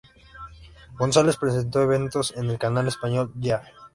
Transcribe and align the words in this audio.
González 0.97 1.37
presentó 1.37 1.83
eventos 1.83 2.33
en 2.35 2.49
el 2.49 2.57
canal 2.57 2.87
español 2.87 3.31
Yeah!. 3.39 3.71